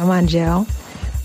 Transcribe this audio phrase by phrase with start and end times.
[0.00, 0.66] I'm Anjel.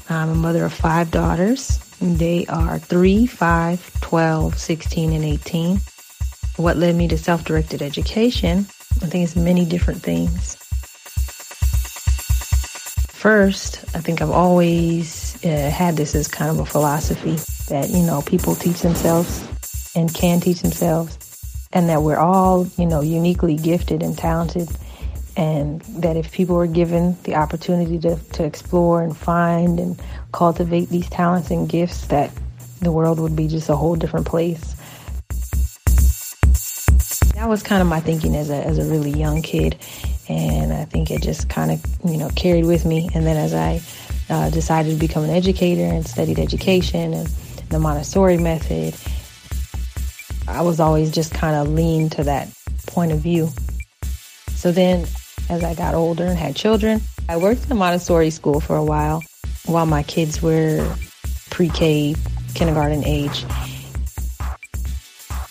[0.09, 1.79] I'm a mother of five daughters.
[2.01, 5.79] They are 3, 5, 12, 16, and 18.
[6.57, 8.67] What led me to self-directed education?
[9.01, 10.57] I think it's many different things.
[13.13, 17.37] First, I think I've always uh, had this as kind of a philosophy
[17.69, 19.47] that, you know, people teach themselves
[19.95, 21.17] and can teach themselves
[21.71, 24.69] and that we're all, you know, uniquely gifted and talented
[25.37, 29.99] and that if people were given the opportunity to, to explore and find and
[30.31, 32.31] cultivate these talents and gifts that
[32.81, 34.75] the world would be just a whole different place.
[37.35, 39.75] That was kind of my thinking as a, as a really young kid.
[40.29, 43.09] And I think it just kind of, you know, carried with me.
[43.13, 43.81] And then as I
[44.29, 47.27] uh, decided to become an educator and studied education and
[47.69, 48.95] the Montessori method,
[50.47, 52.47] I was always just kind of leaned to that
[52.87, 53.49] point of view.
[54.55, 55.05] So then
[55.49, 58.83] as I got older and had children, I worked in a Montessori school for a
[58.83, 59.23] while
[59.65, 60.95] while my kids were
[61.49, 62.15] pre-K,
[62.53, 63.45] kindergarten age.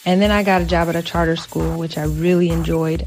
[0.07, 3.07] And then I got a job at a charter school, which I really enjoyed.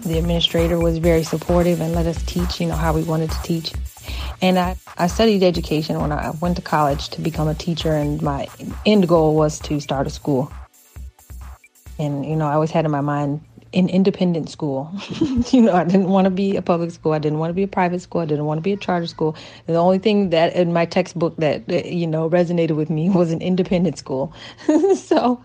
[0.00, 3.42] The administrator was very supportive and let us teach, you know, how we wanted to
[3.42, 3.72] teach.
[4.40, 8.20] And I, I studied education when I went to college to become a teacher, and
[8.20, 8.48] my
[8.84, 10.50] end goal was to start a school.
[11.98, 13.42] And, you know, I always had in my mind
[13.74, 14.90] an independent school.
[15.50, 17.12] you know, I didn't want to be a public school.
[17.12, 18.20] I didn't want to be a private school.
[18.20, 19.36] I didn't want to be a charter school.
[19.66, 23.40] The only thing that in my textbook that, you know, resonated with me was an
[23.40, 24.32] independent school.
[24.96, 25.42] so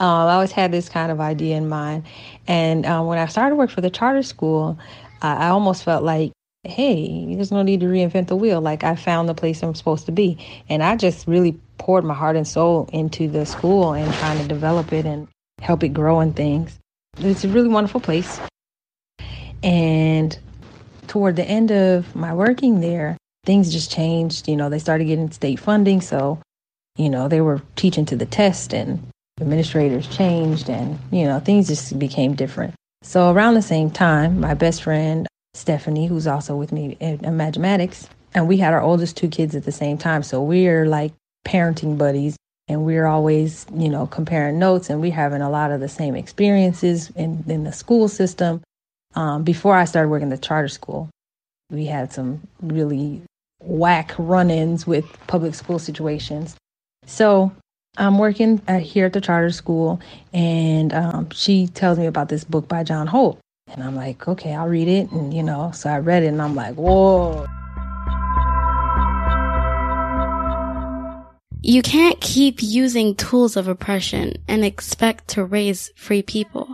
[0.00, 2.04] um, I always had this kind of idea in mind.
[2.46, 4.78] And um, when I started work for the charter school,
[5.20, 6.32] I almost felt like,
[6.64, 8.60] hey, there's no need to reinvent the wheel.
[8.60, 10.38] Like I found the place I'm supposed to be.
[10.68, 14.48] And I just really poured my heart and soul into the school and trying to
[14.48, 15.28] develop it and
[15.60, 16.78] help it grow and things.
[17.20, 18.40] It's a really wonderful place.
[19.62, 20.38] And
[21.08, 24.48] toward the end of my working there, things just changed.
[24.48, 26.00] You know, they started getting state funding.
[26.00, 26.40] So,
[26.96, 29.04] you know, they were teaching to the test and
[29.40, 32.74] administrators changed and, you know, things just became different.
[33.02, 38.08] So around the same time, my best friend, Stephanie, who's also with me in Imagimatics,
[38.34, 40.22] and we had our oldest two kids at the same time.
[40.22, 41.12] So we're like
[41.46, 42.36] parenting buddies
[42.68, 46.14] and we're always, you know, comparing notes and we're having a lot of the same
[46.14, 48.60] experiences in, in the school system.
[49.14, 51.08] Um, before I started working the charter school,
[51.70, 53.22] we had some really
[53.60, 56.56] whack run ins with public school situations.
[57.06, 57.52] So
[57.96, 60.00] I'm working at, here at the charter school,
[60.32, 63.40] and um, she tells me about this book by John Holt.
[63.70, 65.10] And I'm like, okay, I'll read it.
[65.10, 67.46] And, you know, so I read it and I'm like, whoa.
[71.68, 76.66] You can't keep using tools of oppression and expect to raise free people.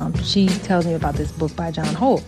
[0.00, 2.24] Um, she tells me about this book by John Holt.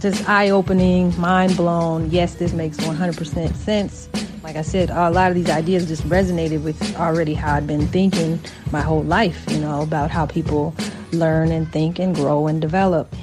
[0.00, 2.10] Just eye opening, mind blown.
[2.10, 4.08] Yes, this makes 100% sense.
[4.42, 7.86] Like I said, a lot of these ideas just resonated with already how I'd been
[7.86, 8.40] thinking
[8.72, 10.74] my whole life, you know, about how people
[11.12, 13.14] learn and think and grow and develop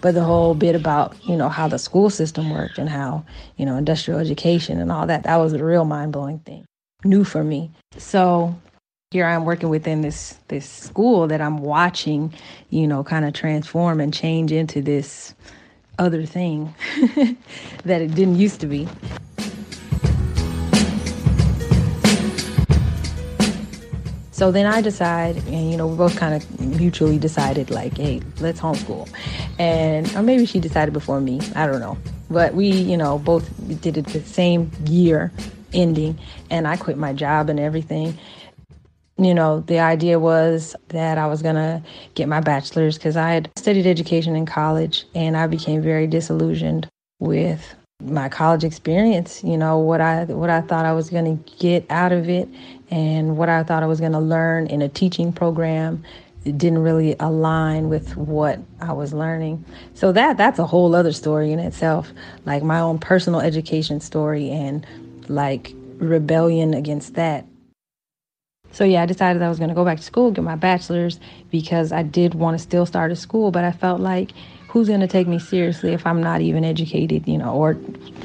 [0.00, 3.24] but the whole bit about you know how the school system worked and how
[3.56, 6.64] you know industrial education and all that that was a real mind-blowing thing
[7.04, 7.70] new for me.
[7.96, 8.54] So
[9.10, 12.30] here i'm working within this this school that i'm watching
[12.68, 15.34] you know kind of transform and change into this
[15.98, 16.74] other thing
[17.84, 18.86] that it didn't used to be
[24.38, 28.22] So then I decide, and you know, we both kind of mutually decided, like, hey,
[28.38, 29.08] let's homeschool.
[29.58, 31.40] And or maybe she decided before me.
[31.56, 31.98] I don't know.
[32.30, 33.50] But we, you know, both
[33.80, 35.32] did it the same year
[35.72, 38.16] ending, and I quit my job and everything.
[39.16, 41.82] You know, the idea was that I was going to
[42.14, 46.88] get my bachelor's because I had studied education in college and I became very disillusioned
[47.18, 51.52] with my college experience, you know, what I what I thought I was going to
[51.58, 52.48] get out of it
[52.90, 56.04] and what I thought I was going to learn in a teaching program
[56.44, 59.64] didn't really align with what I was learning.
[59.94, 62.10] So that that's a whole other story in itself,
[62.46, 64.86] like my own personal education story and
[65.28, 67.44] like rebellion against that.
[68.70, 71.18] So yeah, I decided I was going to go back to school, get my bachelor's
[71.50, 74.32] because I did want to still start a school, but I felt like
[74.68, 77.74] who's going to take me seriously if I'm not even educated, you know, or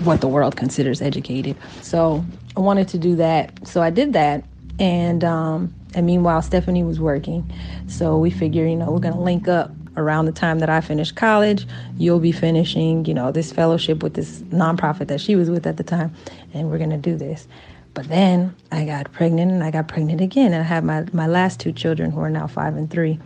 [0.04, 1.56] what the world considers educated.
[1.82, 2.24] So
[2.58, 3.68] I wanted to do that.
[3.68, 4.44] So I did that.
[4.80, 7.50] And, um, and meanwhile, Stephanie was working.
[7.88, 10.82] So we figured, you know, we're going to link up around the time that I
[10.82, 11.68] finished college.
[11.98, 15.78] You'll be finishing, you know, this fellowship with this nonprofit that she was with at
[15.78, 16.14] the time.
[16.54, 17.48] And we're going to do this.
[17.94, 20.54] But then I got pregnant and I got pregnant again.
[20.54, 23.20] And I had my, my last two children who are now five and three.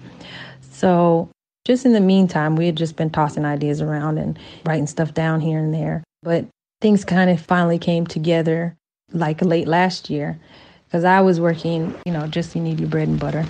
[0.71, 1.29] So
[1.67, 5.41] Just in the meantime, we had just been tossing ideas around and writing stuff down
[5.41, 6.01] here and there.
[6.23, 6.45] But
[6.79, 8.73] things kind of finally came together
[9.11, 10.39] like late last year
[10.87, 13.45] because I was working, you know, just you need your bread and butter.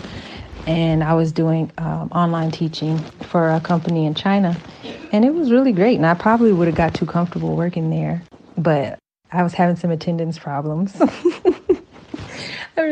[0.66, 2.98] And I was doing um, online teaching
[3.30, 4.57] for a company in China.
[5.13, 5.95] And it was really great.
[5.95, 8.22] And I probably would have got too comfortable working there.
[8.57, 9.00] But
[9.31, 11.00] I was having some attendance problems.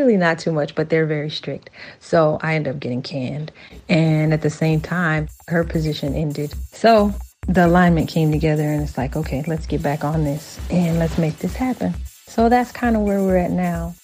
[0.06, 1.70] really not too much, but they're very strict.
[2.00, 3.52] So I ended up getting canned.
[3.90, 6.54] And at the same time, her position ended.
[6.72, 7.14] So
[7.48, 11.18] the alignment came together and it's like, okay, let's get back on this and let's
[11.18, 11.94] make this happen.
[12.28, 13.96] So that's kind of where we're at now.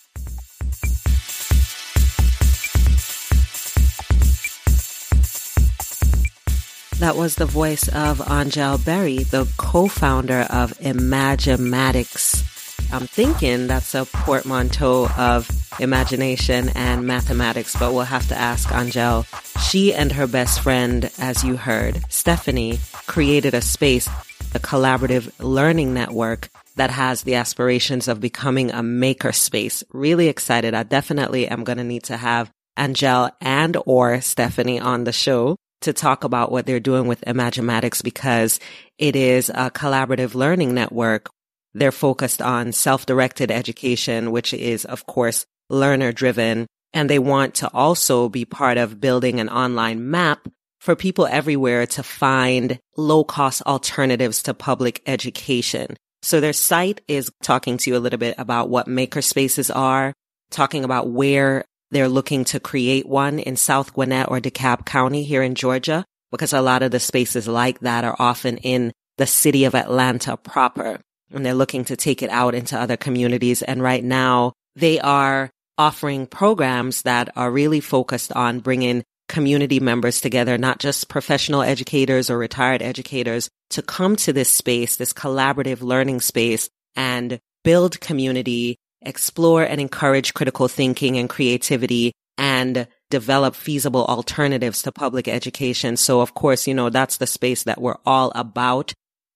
[7.01, 12.93] That was the voice of Anjel Berry, the co-founder of Imagimatics.
[12.93, 15.49] I'm thinking that's a portmanteau of
[15.79, 19.25] imagination and mathematics, but we'll have to ask Anjel.
[19.67, 22.77] She and her best friend, as you heard, Stephanie,
[23.07, 24.05] created a space,
[24.53, 29.83] a collaborative learning network that has the aspirations of becoming a maker space.
[29.91, 30.75] Really excited.
[30.75, 35.57] I definitely am going to need to have Anjel and or Stephanie on the show
[35.81, 38.59] to talk about what they're doing with Imagimatics because
[38.97, 41.29] it is a collaborative learning network.
[41.73, 46.67] They're focused on self-directed education, which is, of course, learner driven.
[46.93, 50.47] And they want to also be part of building an online map
[50.81, 55.95] for people everywhere to find low cost alternatives to public education.
[56.23, 60.13] So their site is talking to you a little bit about what makerspaces are,
[60.49, 65.43] talking about where they're looking to create one in South Gwinnett or DeKalb County here
[65.43, 69.65] in Georgia, because a lot of the spaces like that are often in the city
[69.65, 70.99] of Atlanta proper.
[71.33, 73.61] And they're looking to take it out into other communities.
[73.61, 80.19] And right now they are offering programs that are really focused on bringing community members
[80.19, 85.81] together, not just professional educators or retired educators to come to this space, this collaborative
[85.81, 94.05] learning space and build community explore and encourage critical thinking and creativity and develop feasible
[94.05, 95.97] alternatives to public education.
[95.97, 98.93] So of course, you know, that's the space that we're all about.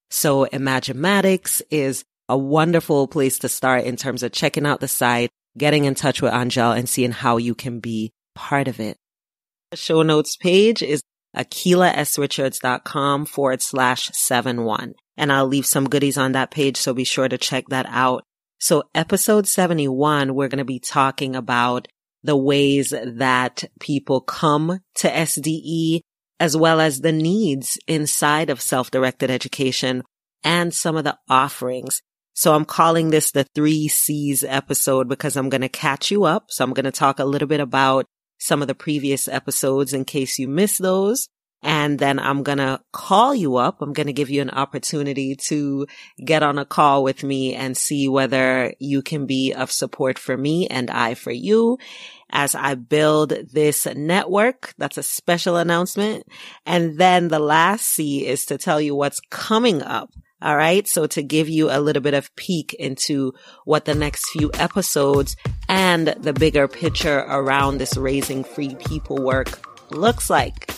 [0.09, 5.29] So Imagimatics is a wonderful place to start in terms of checking out the site,
[5.57, 8.97] getting in touch with Anjel and seeing how you can be part of it.
[9.71, 11.01] The show notes page is
[11.35, 14.94] akilahsrichards.com forward slash seven one.
[15.17, 16.77] And I'll leave some goodies on that page.
[16.77, 18.23] So be sure to check that out.
[18.65, 21.88] So episode 71, we're going to be talking about
[22.23, 26.00] the ways that people come to SDE
[26.39, 30.01] as well as the needs inside of self-directed education
[30.44, 32.01] and some of the offerings.
[32.33, 36.45] So I'm calling this the three C's episode because I'm going to catch you up.
[36.50, 38.07] So I'm going to talk a little bit about
[38.39, 41.27] some of the previous episodes in case you missed those.
[41.65, 43.81] And then I'm going to call you up.
[43.81, 45.88] I'm going to give you an opportunity to
[46.23, 50.38] get on a call with me and see whether you can be of support for
[50.38, 51.79] me and I for you
[52.29, 54.75] as I build this network.
[54.77, 56.27] That's a special announcement.
[56.67, 60.12] And then the last C is to tell you what's coming up.
[60.44, 60.88] All right.
[60.88, 63.33] So to give you a little bit of peek into
[63.63, 65.35] what the next few episodes
[65.67, 69.59] and the bigger picture around this raising free people work
[69.89, 70.69] looks like.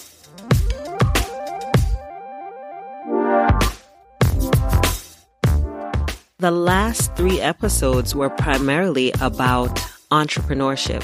[6.39, 9.75] The last three episodes were primarily about
[10.11, 11.03] entrepreneurship,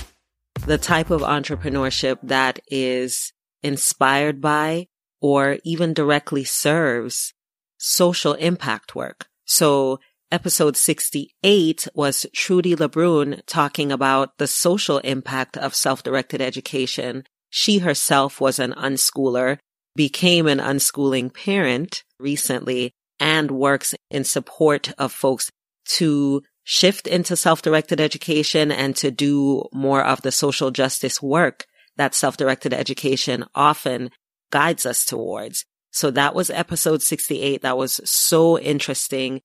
[0.67, 4.89] the type of entrepreneurship that is inspired by
[5.21, 7.33] or even directly serves
[7.79, 9.25] social impact work.
[9.45, 9.99] So
[10.31, 17.23] episode 68 was Trudy LeBrun talking about the social impact of self-directed education.
[17.49, 19.57] She herself was an unschooler,
[19.95, 25.49] became an unschooling parent recently, and works in support of folks
[25.85, 31.65] to shift into self-directed education and to do more of the social justice work
[31.95, 34.09] that self-directed education often
[34.51, 35.63] guides us towards.
[35.91, 37.61] So that was episode 68.
[37.61, 39.41] That was so interesting.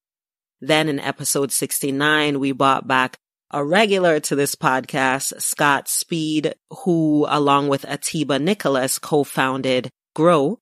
[0.61, 3.17] Then in episode 69, we brought back
[3.53, 10.59] a regular to this podcast, Scott Speed, who along with Atiba Nicholas co-founded Grow,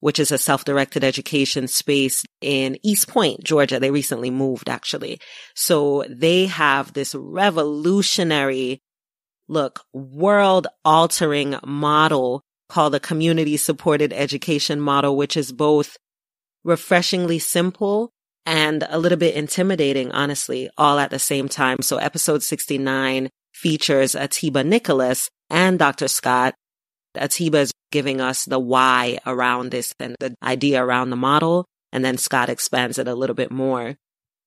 [0.00, 3.80] which is a self-directed education space in East Point, Georgia.
[3.80, 5.18] They recently moved actually.
[5.54, 8.80] So they have this revolutionary
[9.48, 15.96] look, world altering model called the community supported education model, which is both
[16.64, 18.10] refreshingly simple
[18.44, 21.78] and a little bit intimidating, honestly, all at the same time.
[21.80, 26.08] So episode 69 features Atiba Nicholas and Dr.
[26.08, 26.54] Scott
[27.16, 31.64] Atiba is giving us the why around this and the idea around the model.
[31.92, 33.96] And then Scott expands it a little bit more.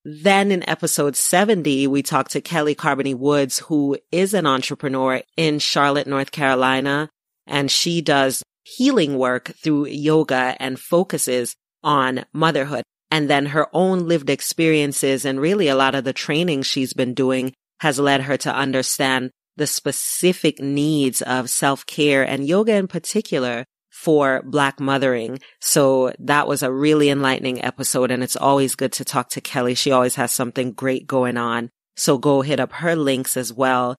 [0.05, 5.59] Then in episode 70, we talked to Kelly Carbony Woods, who is an entrepreneur in
[5.59, 7.09] Charlotte, North Carolina.
[7.47, 12.83] And she does healing work through yoga and focuses on motherhood.
[13.11, 17.13] And then her own lived experiences and really a lot of the training she's been
[17.13, 22.87] doing has led her to understand the specific needs of self care and yoga in
[22.87, 25.39] particular for black mothering.
[25.59, 28.09] So that was a really enlightening episode.
[28.09, 29.75] And it's always good to talk to Kelly.
[29.75, 31.69] She always has something great going on.
[31.97, 33.97] So go hit up her links as well.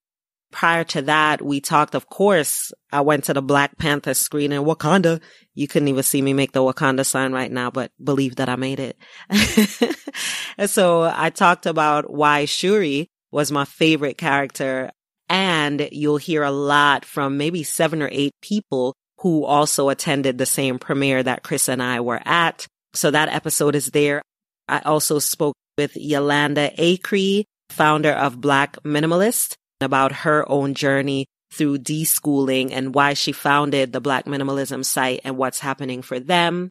[0.50, 4.64] Prior to that, we talked, of course, I went to the Black Panther screen in
[4.64, 5.20] Wakanda.
[5.54, 8.56] You couldn't even see me make the Wakanda sign right now, but believe that I
[8.56, 8.96] made it.
[10.70, 14.90] so I talked about why Shuri was my favorite character.
[15.30, 20.46] And you'll hear a lot from maybe seven or eight people who also attended the
[20.46, 22.66] same premiere that Chris and I were at.
[22.94, 24.20] So that episode is there.
[24.68, 31.78] I also spoke with Yolanda Acree, founder of Black Minimalist, about her own journey through
[31.78, 36.70] deschooling and why she founded the Black Minimalism site and what's happening for them.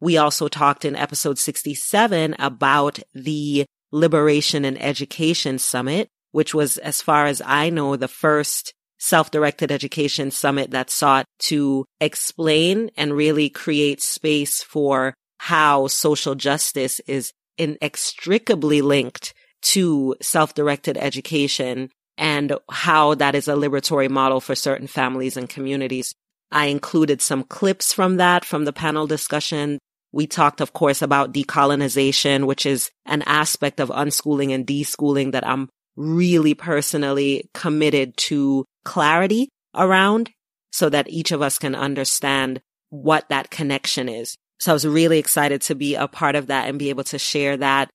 [0.00, 7.02] We also talked in episode 67 about the Liberation and Education Summit, which was, as
[7.02, 13.48] far as I know, the first self-directed education summit that sought to explain and really
[13.48, 19.32] create space for how social justice is inextricably linked
[19.62, 26.14] to self-directed education and how that is a liberatory model for certain families and communities.
[26.52, 29.78] I included some clips from that from the panel discussion.
[30.12, 35.46] We talked, of course, about decolonization, which is an aspect of unschooling and deschooling that
[35.46, 40.30] I'm really personally committed to clarity around
[40.72, 44.36] so that each of us can understand what that connection is.
[44.58, 47.18] So I was really excited to be a part of that and be able to
[47.18, 47.90] share that.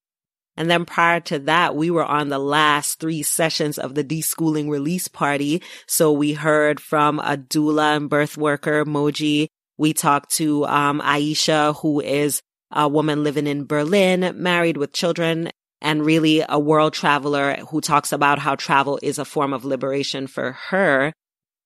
[0.58, 4.70] And then prior to that, we were on the last three sessions of the deschooling
[4.70, 5.62] release party.
[5.86, 9.48] So we heard from a doula and birth worker, Moji.
[9.78, 15.52] We talked to um, Aisha, who is a woman living in Berlin, married with children
[15.82, 20.28] and really a world traveler who talks about how travel is a form of liberation
[20.28, 21.14] for her.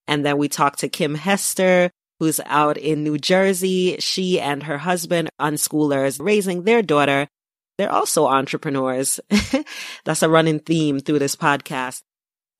[0.07, 3.97] And then we talked to Kim Hester, who's out in New Jersey.
[3.99, 7.27] She and her husband, unschoolers, raising their daughter.
[7.77, 9.19] They're also entrepreneurs.
[10.05, 12.01] That's a running theme through this podcast.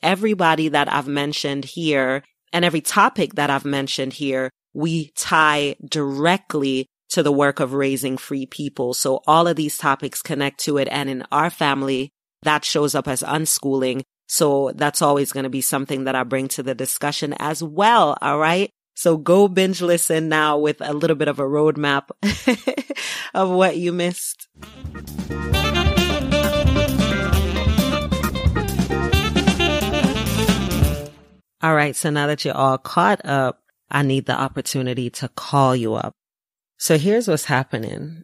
[0.02, 6.88] Everybody that I've mentioned here and every topic that I've mentioned here, we tie directly
[7.10, 8.94] to the work of raising free people.
[8.94, 10.88] So all of these topics connect to it.
[10.90, 12.12] And in our family,
[12.44, 14.04] that shows up as unschooling.
[14.28, 18.18] So that's always going to be something that I bring to the discussion as well.
[18.22, 18.70] All right.
[18.96, 22.10] So go binge listen now with a little bit of a roadmap
[23.34, 24.48] of what you missed.
[31.62, 31.96] All right.
[31.96, 36.14] So now that you're all caught up, I need the opportunity to call you up.
[36.80, 38.24] So here's what's happening.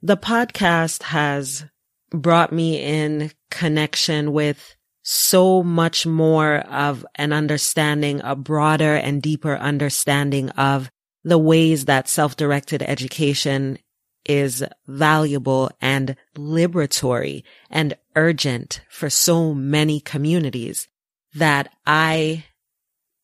[0.00, 1.66] The podcast has
[2.10, 9.56] brought me in connection with so much more of an understanding, a broader and deeper
[9.56, 10.90] understanding of
[11.22, 13.78] the ways that self-directed education
[14.24, 20.88] is valuable and liberatory and urgent for so many communities
[21.34, 22.46] that I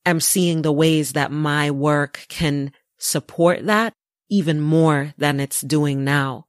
[0.05, 3.95] am seeing the ways that my work can support that
[4.29, 6.47] even more than it's doing now.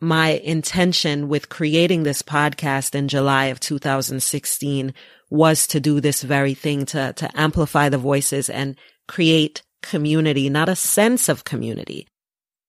[0.00, 4.92] My intention with creating this podcast in July of 2016
[5.30, 10.68] was to do this very thing, to, to amplify the voices and create community, not
[10.68, 12.06] a sense of community,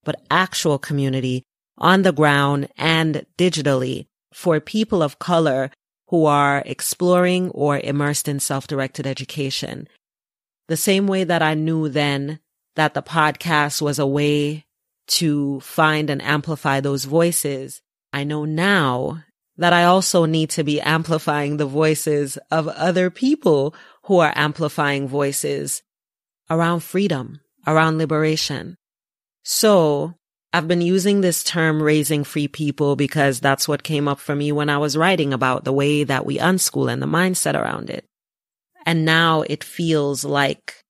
[0.03, 1.43] but actual community
[1.77, 5.71] on the ground and digitally for people of color
[6.09, 9.87] who are exploring or immersed in self-directed education.
[10.67, 12.39] The same way that I knew then
[12.75, 14.65] that the podcast was a way
[15.07, 17.81] to find and amplify those voices.
[18.11, 19.23] I know now
[19.57, 25.07] that I also need to be amplifying the voices of other people who are amplifying
[25.07, 25.83] voices
[26.49, 28.75] around freedom, around liberation.
[29.43, 30.15] So
[30.51, 34.51] I've been using this term raising free people because that's what came up for me
[34.51, 38.05] when I was writing about the way that we unschool and the mindset around it.
[38.85, 40.82] And now it feels like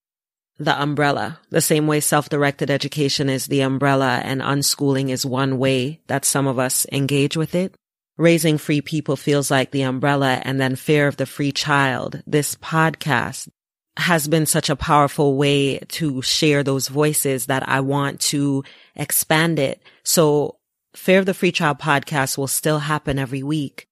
[0.57, 6.01] the umbrella, the same way self-directed education is the umbrella and unschooling is one way
[6.07, 7.75] that some of us engage with it.
[8.17, 12.21] Raising free people feels like the umbrella and then fare of the free child.
[12.27, 13.49] This podcast
[13.97, 18.63] has been such a powerful way to share those voices that I want to
[18.95, 19.81] expand it.
[20.03, 20.57] So
[20.95, 23.87] Fare of the Free Child podcast will still happen every week,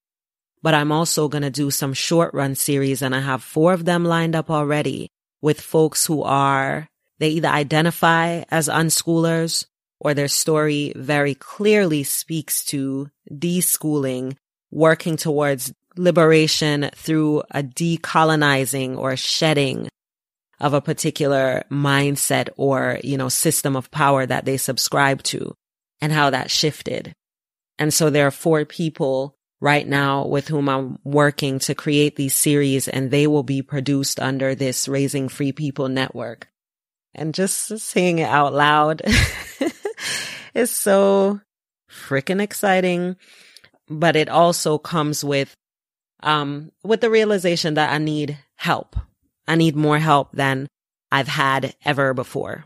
[0.62, 3.86] but I'm also going to do some short run series and I have four of
[3.86, 5.10] them lined up already
[5.41, 6.88] with folks who are,
[7.19, 9.65] they either identify as unschoolers
[10.00, 14.36] or their story very clearly speaks to deschooling,
[14.71, 19.88] working towards liberation through a decolonizing or shedding
[20.60, 25.53] of a particular mindset or, you know, system of power that they subscribe to
[26.00, 27.13] and how that shifted.
[27.77, 32.36] And so there are four people right now with whom I'm working to create these
[32.36, 36.50] series and they will be produced under this Raising Free People network.
[37.13, 39.01] And just saying it out loud
[40.56, 41.39] is so
[41.89, 43.15] freaking exciting.
[43.88, 45.53] But it also comes with,
[46.24, 48.96] um, with the realization that I need help.
[49.48, 50.68] I need more help than
[51.12, 52.63] I've had ever before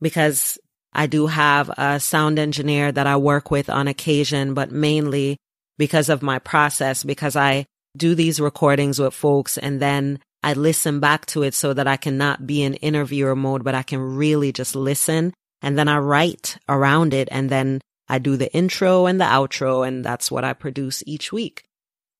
[0.00, 0.58] because
[0.92, 5.36] I do have a sound engineer that I work with on occasion, but mainly
[5.78, 7.66] because of my process, because I
[7.96, 11.96] do these recordings with folks and then I listen back to it so that I
[11.96, 15.32] can not be in interviewer mode, but I can really just listen.
[15.62, 19.86] And then I write around it and then I do the intro and the outro.
[19.86, 21.64] And that's what I produce each week.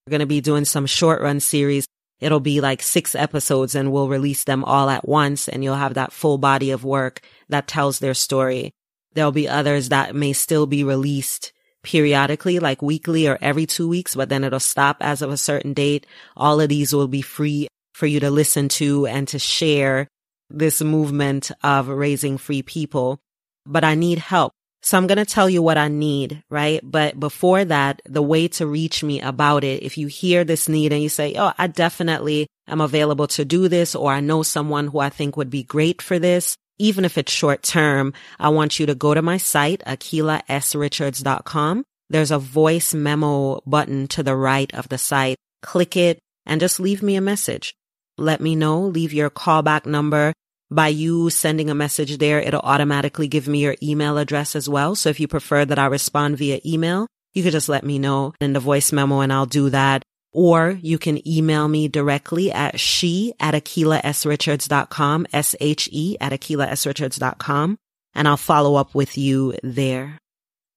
[0.07, 1.87] We're going to be doing some short run series.
[2.21, 5.95] It'll be like six episodes and we'll release them all at once and you'll have
[5.95, 8.73] that full body of work that tells their story.
[9.12, 11.53] There'll be others that may still be released
[11.88, 15.73] periodically, like weekly or every two weeks, but then it'll stop as of a certain
[15.73, 16.07] date.
[16.37, 20.07] All of these will be free for you to listen to and to share
[20.50, 23.18] this movement of raising free people.
[23.64, 24.52] But I need help.
[24.83, 26.80] So I'm going to tell you what I need, right?
[26.85, 30.92] But before that, the way to reach me about it, if you hear this need
[30.92, 34.88] and you say, Oh, I definitely am available to do this, or I know someone
[34.88, 38.78] who I think would be great for this, even if it's short term, I want
[38.78, 41.84] you to go to my site, akilahsrichards.com.
[42.10, 45.36] There's a voice memo button to the right of the site.
[45.62, 47.75] Click it and just leave me a message.
[48.17, 50.32] Let me know, leave your callback number.
[50.71, 54.95] By you sending a message there, it'll automatically give me your email address as well.
[54.95, 58.34] So if you prefer that I respond via email, you could just let me know
[58.41, 62.78] in the voice memo and I'll do that or you can email me directly at
[62.78, 67.78] she at akilahsrichards.com, S-H-E at akilahsrichards.com,
[68.14, 70.19] and I'll follow up with you there.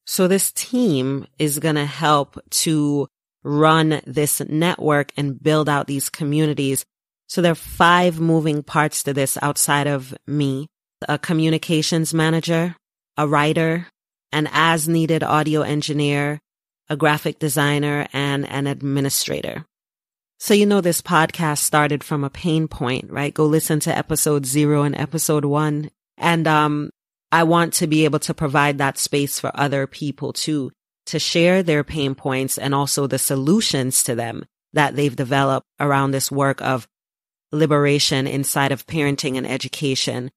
[0.05, 3.07] So this team is going to help to
[3.43, 6.85] run this network and build out these communities.
[7.27, 10.67] So there are five moving parts to this outside of me,
[11.07, 12.75] a communications manager,
[13.17, 13.87] a writer,
[14.31, 16.39] an as needed audio engineer,
[16.91, 19.65] a graphic designer, and an administrator.
[20.39, 23.33] So, you know, this podcast started from a pain point, right?
[23.33, 25.89] Go listen to episode zero and episode one.
[26.17, 26.89] And, um,
[27.31, 30.71] I want to be able to provide that space for other people too,
[31.05, 36.11] to share their pain points and also the solutions to them that they've developed around
[36.11, 36.89] this work of
[37.53, 40.29] liberation inside of parenting and education.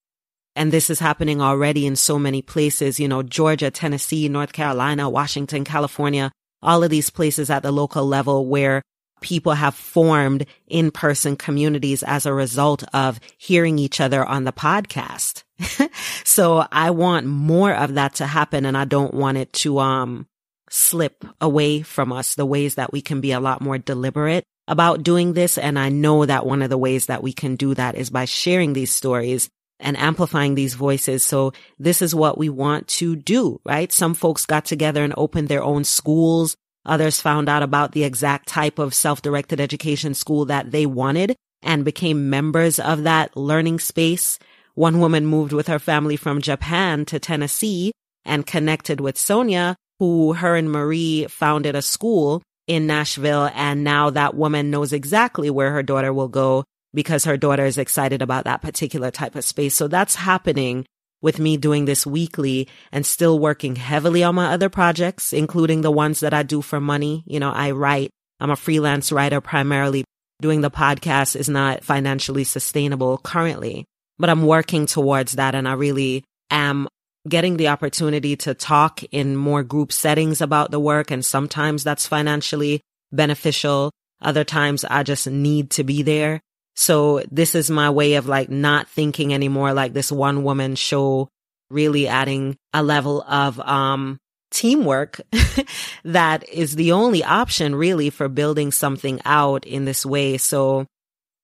[0.55, 5.11] And this is happening already in so many places, you know, Georgia, Tennessee, North Carolina,
[5.11, 6.31] Washington, California,
[6.65, 8.83] all of these places at the local level where
[9.21, 15.45] people have formed in-person communities as a result of hearing each other on the podcast.
[16.25, 20.27] so I want more of that to happen and I don't want it to, um,
[20.71, 25.03] slip away from us the ways that we can be a lot more deliberate about
[25.03, 25.57] doing this.
[25.57, 28.25] And I know that one of the ways that we can do that is by
[28.25, 29.49] sharing these stories
[29.81, 31.23] and amplifying these voices.
[31.23, 33.93] So this is what we want to do, right?
[33.93, 36.57] Some folks got together and opened their own schools.
[36.87, 41.85] Others found out about the exact type of self-directed education school that they wanted and
[41.85, 44.39] became members of that learning space.
[44.75, 47.93] One woman moved with her family from Japan to Tennessee
[48.25, 53.51] and connected with Sonia, who her and Marie founded a school in Nashville.
[53.55, 57.77] And now that woman knows exactly where her daughter will go because her daughter is
[57.77, 59.75] excited about that particular type of space.
[59.75, 60.87] So that's happening
[61.21, 65.91] with me doing this weekly and still working heavily on my other projects, including the
[65.91, 67.25] ones that I do for money.
[67.27, 70.05] You know, I write, I'm a freelance writer primarily.
[70.43, 73.87] Doing the podcast is not financially sustainable currently,
[74.19, 75.55] but I'm working towards that.
[75.55, 76.89] And I really am
[77.27, 81.11] getting the opportunity to talk in more group settings about the work.
[81.11, 82.81] And sometimes that's financially
[83.13, 83.91] beneficial.
[84.21, 86.41] Other times I just need to be there.
[86.75, 91.29] So this is my way of like not thinking anymore like this one woman show,
[91.71, 94.19] really adding a level of, um,
[94.51, 95.21] teamwork
[96.05, 100.39] that is the only option really for building something out in this way.
[100.39, 100.87] So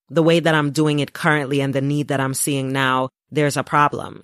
[0.09, 3.57] the way that I'm doing it currently and the need that I'm seeing now, there's
[3.57, 4.23] a problem.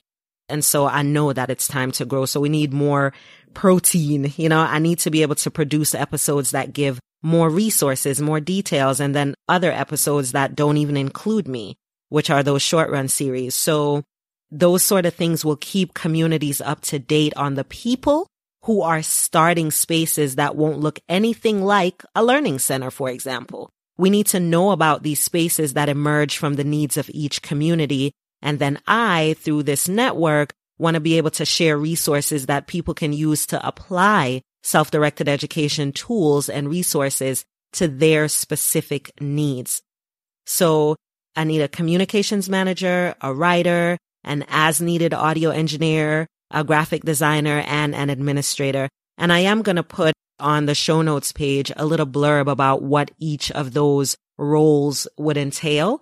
[0.48, 2.24] And so I know that it's time to grow.
[2.26, 3.12] So we need more
[3.54, 4.32] protein.
[4.36, 8.40] You know, I need to be able to produce episodes that give more resources, more
[8.40, 11.76] details, and then other episodes that don't even include me,
[12.08, 13.54] which are those short run series.
[13.54, 14.04] So
[14.50, 18.28] those sort of things will keep communities up to date on the people
[18.64, 23.70] who are starting spaces that won't look anything like a learning center, for example.
[23.96, 28.12] We need to know about these spaces that emerge from the needs of each community.
[28.42, 32.92] And then I, through this network, want to be able to share resources that people
[32.92, 39.80] can use to apply self-directed education tools and resources to their specific needs.
[40.44, 40.96] So
[41.36, 47.62] I need a communications manager, a writer, an as needed audio engineer, a graphic designer,
[47.66, 48.88] and an administrator.
[49.16, 52.82] And I am going to put on the show notes page a little blurb about
[52.82, 56.00] what each of those roles would entail.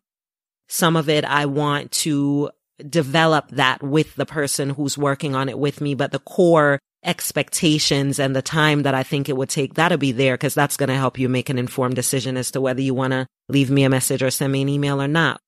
[0.68, 2.50] Some of it I want to
[2.88, 8.18] develop that with the person who's working on it with me, but the core expectations
[8.18, 10.88] and the time that I think it would take, that'll be there because that's going
[10.88, 13.84] to help you make an informed decision as to whether you want to leave me
[13.84, 15.40] a message or send me an email or not.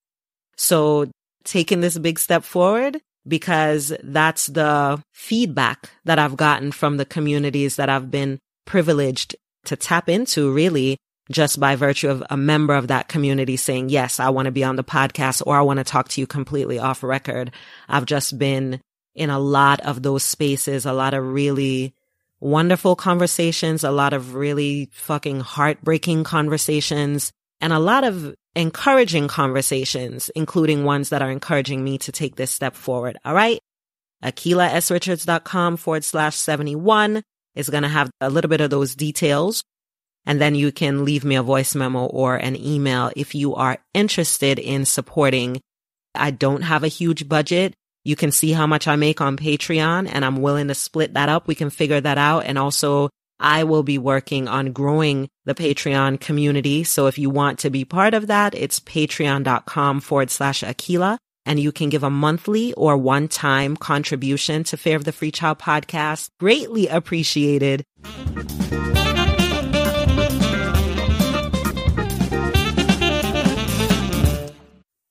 [0.57, 1.11] So
[1.45, 7.77] taking this big step forward because that's the feedback that I've gotten from the communities
[7.77, 10.99] that I've been privileged to tap into really
[11.31, 14.63] just by virtue of a member of that community saying, yes, I want to be
[14.63, 17.51] on the podcast or I want to talk to you completely off record.
[17.89, 18.81] I've just been
[19.17, 21.95] in a lot of those spaces, a lot of really
[22.39, 30.31] wonderful conversations, a lot of really fucking heartbreaking conversations, and a lot of encouraging conversations,
[30.37, 33.19] including ones that are encouraging me to take this step forward.
[33.25, 33.59] All right.
[34.23, 37.23] AkilahSRichards.com forward slash 71
[37.55, 39.63] is going to have a little bit of those details.
[40.25, 43.79] And then you can leave me a voice memo or an email if you are
[43.95, 45.61] interested in supporting.
[46.15, 47.75] I don't have a huge budget.
[48.07, 51.29] You can see how much I make on Patreon and I'm willing to split that
[51.29, 51.49] up.
[51.49, 52.45] We can figure that out.
[52.45, 56.85] And also I will be working on growing the Patreon community.
[56.85, 61.19] So if you want to be part of that, it's patreon.com forward slash Akilah.
[61.45, 65.33] And you can give a monthly or one time contribution to Fare of the Free
[65.33, 66.29] Child podcast.
[66.39, 67.83] Greatly appreciated.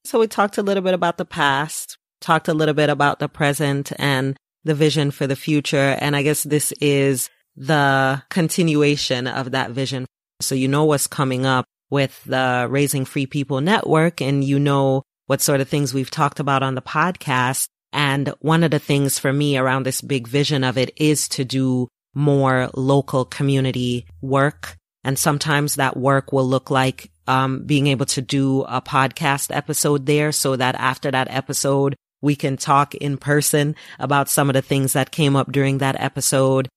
[0.06, 3.30] So we talked a little bit about the past talked a little bit about the
[3.30, 5.97] present and the vision for the future.
[5.99, 10.06] And I guess this is the continuation of that vision.
[10.41, 15.04] So you know what's coming up with the Raising Free People Network and you know
[15.28, 17.67] what sort of things we've talked about on the podcast.
[17.93, 21.45] And one of the things for me around this big vision of it is to
[21.45, 24.75] do more local community work.
[25.04, 30.06] And sometimes that work will look like um, being able to do a podcast episode
[30.06, 31.95] there so that after that episode,
[32.26, 35.96] we can talk in person about some of the things that came up during that
[36.02, 36.68] episode.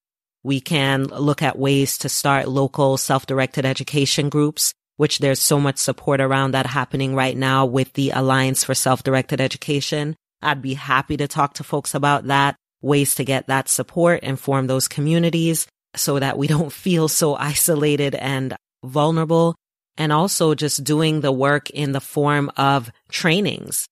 [0.45, 5.79] We can look at ways to start local self-directed education groups, which there's so much
[5.79, 10.17] support around that happening right now with the Alliance for Self-Directed Education.
[10.43, 14.39] I'd be happy to talk to folks about that, ways to get that support and
[14.39, 19.55] form those communities so that we don't feel so isolated and vulnerable.
[19.97, 23.89] And also just doing the work in the form of trainings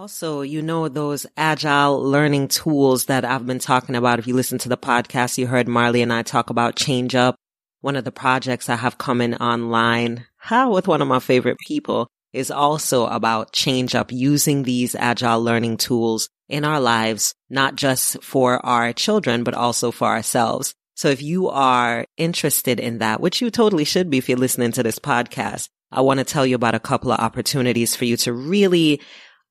[0.00, 4.18] also, you know, those agile learning tools that I've been talking about.
[4.18, 7.36] If you listen to the podcast, you heard Marley and I talk about Change Up.
[7.82, 12.08] One of the projects I have coming online, how with one of my favorite people
[12.32, 18.22] is also about change up using these agile learning tools in our lives, not just
[18.22, 20.72] for our children, but also for ourselves.
[20.94, 24.72] So if you are interested in that, which you totally should be if you're listening
[24.72, 28.16] to this podcast, I want to tell you about a couple of opportunities for you
[28.18, 29.02] to really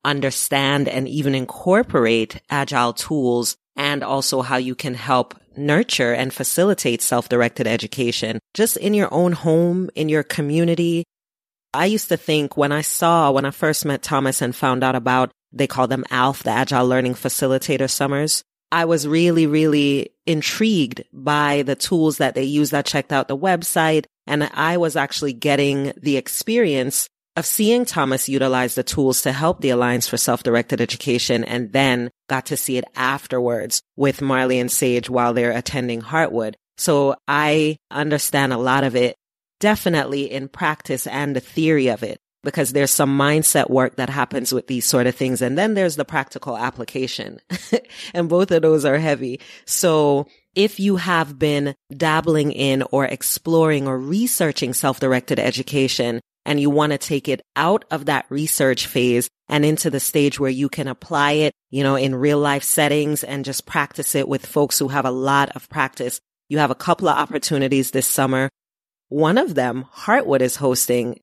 [0.03, 7.01] understand and even incorporate agile tools and also how you can help nurture and facilitate
[7.01, 11.03] self-directed education just in your own home, in your community.
[11.73, 14.95] I used to think when I saw, when I first met Thomas and found out
[14.95, 18.43] about, they call them ALF, the Agile Learning Facilitator Summers.
[18.71, 22.73] I was really, really intrigued by the tools that they use.
[22.73, 28.27] I checked out the website and I was actually getting the experience of seeing Thomas
[28.27, 32.77] utilize the tools to help the Alliance for Self-Directed Education and then got to see
[32.77, 36.55] it afterwards with Marley and Sage while they're attending Heartwood.
[36.77, 39.15] So I understand a lot of it
[39.59, 44.53] definitely in practice and the theory of it because there's some mindset work that happens
[44.53, 45.41] with these sort of things.
[45.41, 47.39] And then there's the practical application
[48.13, 49.41] and both of those are heavy.
[49.65, 56.71] So if you have been dabbling in or exploring or researching self-directed education and you
[56.71, 60.67] want to take it out of that research phase and into the stage where you
[60.67, 64.79] can apply it, you know, in real life settings and just practice it with folks
[64.79, 66.19] who have a lot of practice.
[66.47, 68.49] You have a couple of opportunities this summer.
[69.09, 71.19] One of them, Heartwood is hosting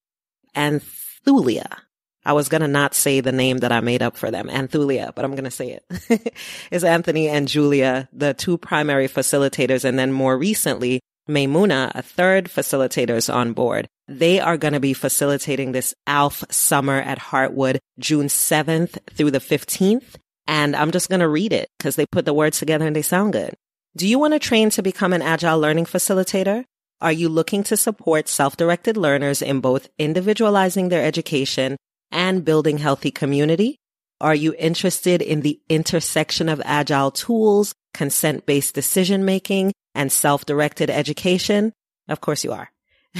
[0.55, 1.77] Anthulia.
[2.25, 5.13] I was going to not say the name that I made up for them, Anthulia,
[5.13, 6.37] but I'm going to say it.
[6.71, 9.85] is Anthony and Julia, the two primary facilitators.
[9.85, 13.89] And then more recently, Maymuna, a third facilitator is on board.
[14.09, 19.41] They are going to be facilitating this ALF summer at Heartwood June 7th through the
[19.41, 20.15] 15th.
[20.47, 23.03] And I'm just going to read it because they put the words together and they
[23.03, 23.55] sound good.
[23.97, 26.65] Do you want to train to become an agile learning facilitator?
[27.01, 31.77] Are you looking to support self-directed learners in both individualizing their education
[32.13, 33.77] and building healthy community?
[34.21, 41.73] Are you interested in the intersection of agile tools, consent-based decision making, and self-directed education?
[42.09, 42.71] Of course you are.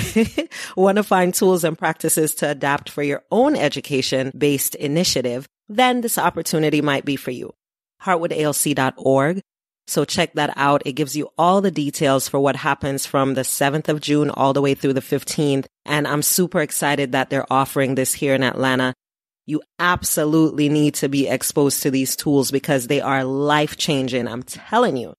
[0.77, 5.47] Want to find tools and practices to adapt for your own education based initiative?
[5.69, 7.55] Then this opportunity might be for you.
[8.03, 9.43] HeartwoodALC.org.
[9.89, 10.83] So check that out.
[10.85, 14.53] It gives you all the details for what happens from the 7th of June all
[14.53, 15.67] the way through the 15th.
[15.85, 18.95] And I'm super excited that they're offering this here in Atlanta.
[19.47, 24.27] You absolutely need to be exposed to these tools because they are life changing.
[24.27, 25.15] I'm telling you.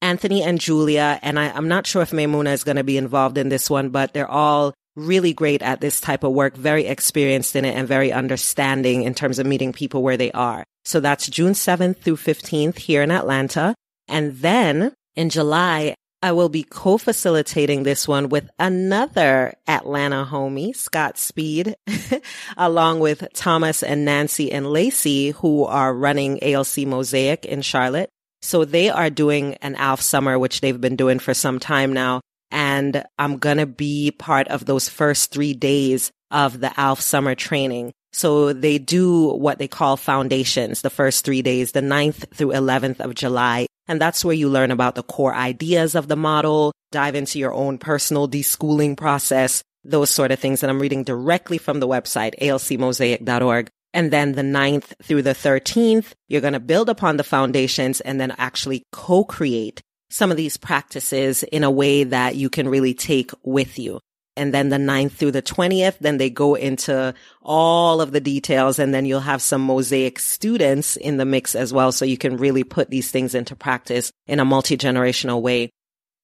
[0.00, 3.38] Anthony and Julia, and I, am not sure if Maymuna is going to be involved
[3.38, 7.56] in this one, but they're all really great at this type of work, very experienced
[7.56, 10.64] in it and very understanding in terms of meeting people where they are.
[10.84, 13.74] So that's June 7th through 15th here in Atlanta.
[14.08, 21.16] And then in July, I will be co-facilitating this one with another Atlanta homie, Scott
[21.16, 21.76] Speed,
[22.56, 28.10] along with Thomas and Nancy and Lacey, who are running ALC Mosaic in Charlotte.
[28.42, 32.20] So they are doing an ALF summer, which they've been doing for some time now.
[32.50, 37.34] And I'm going to be part of those first three days of the ALF summer
[37.34, 37.92] training.
[38.12, 43.00] So they do what they call foundations the first three days, the 9th through 11th
[43.00, 43.66] of July.
[43.86, 47.52] And that's where you learn about the core ideas of the model, dive into your
[47.52, 50.62] own personal deschooling process, those sort of things.
[50.62, 53.68] And I'm reading directly from the website, alcmosaic.org.
[53.94, 58.20] And then the 9th through the 13th, you're going to build upon the foundations and
[58.20, 63.30] then actually co-create some of these practices in a way that you can really take
[63.42, 64.00] with you.
[64.36, 68.78] And then the 9th through the 20th, then they go into all of the details
[68.78, 71.90] and then you'll have some mosaic students in the mix as well.
[71.90, 75.70] So you can really put these things into practice in a multi-generational way.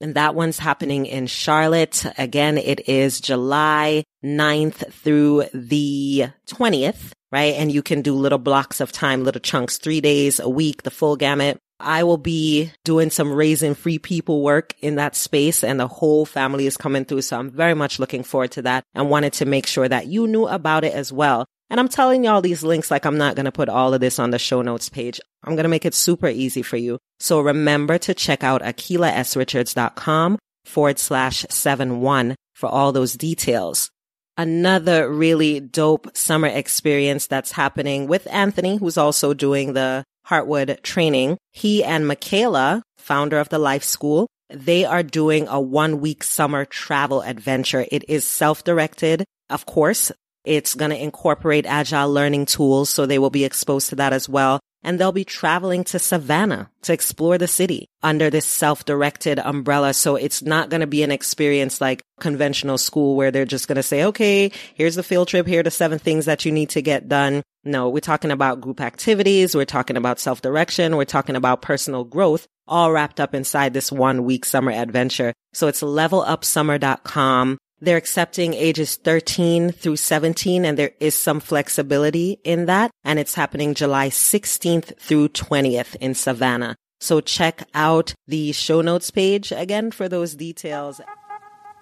[0.01, 2.05] And that one's happening in Charlotte.
[2.17, 7.57] Again, it is July 9th through the 20th right?
[7.57, 10.91] And you can do little blocks of time, little chunks, three days a week, the
[10.93, 11.59] full gamut.
[11.81, 16.27] I will be doing some raising free people work in that space and the whole
[16.27, 17.23] family is coming through.
[17.23, 20.29] So I'm very much looking forward to that and wanted to make sure that you
[20.29, 21.45] knew about it as well.
[21.71, 24.21] And I'm telling y'all these links like I'm not going to put all of this
[24.21, 25.21] on the show notes page.
[25.43, 27.01] I'm going to make it super easy for you.
[27.19, 33.91] So remember to check out akilahsrichards.com forward slash seven one for all those details
[34.37, 41.39] another really dope summer experience that's happening with Anthony, who's also doing the Heartwood training.
[41.53, 46.65] He and Michaela, founder of the Life School, they are doing a one week summer
[46.65, 47.87] travel adventure.
[47.91, 49.25] It is self directed.
[49.51, 50.13] Of course,
[50.45, 52.91] it's going to incorporate agile learning tools.
[52.91, 56.71] So they will be exposed to that as well and they'll be traveling to Savannah
[56.83, 59.95] to explore the city under this self-directed umbrella.
[59.95, 63.77] So it's not going to be an experience like conventional school where they're just going
[63.77, 65.47] to say, okay, here's the field trip.
[65.47, 67.43] Here are the seven things that you need to get done.
[67.65, 69.57] No, we're talking about group activities.
[69.57, 70.97] We're talking about self-direction.
[70.97, 75.33] We're talking about personal growth all wrapped up inside this one week summer adventure.
[75.53, 77.59] So it's levelupsummer.com.
[77.85, 82.91] They're accepting ages 13 through 17 and there is some flexibility in that.
[83.05, 86.77] And it's happening July 16th through 20th in Savannah.
[87.01, 91.03] So check out the show notes page again for those details.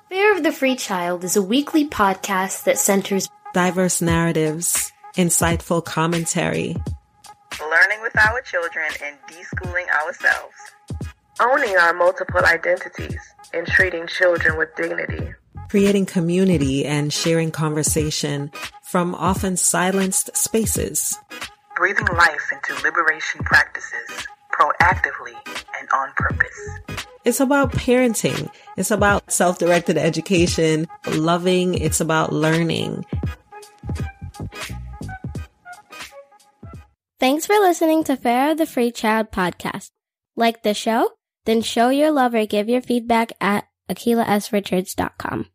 [0.09, 6.75] Fare of the Free Child is a weekly podcast that centers diverse narratives, insightful commentary,
[7.61, 10.57] learning with our children and deschooling ourselves,
[11.41, 13.21] owning our multiple identities,
[13.55, 15.33] and treating children with dignity
[15.73, 21.19] creating community and sharing conversation from often silenced spaces.
[21.77, 25.33] Breathing life into liberation practices proactively
[25.81, 27.07] and on purpose.
[27.25, 28.51] It's about parenting.
[28.77, 31.73] It's about self-directed education, loving.
[31.73, 33.07] It's about learning.
[37.19, 39.89] Thanks for listening to Fare the Free Child podcast.
[40.37, 41.13] Like the show?
[41.47, 45.47] Then show your love or give your feedback at akilahsrichards.com.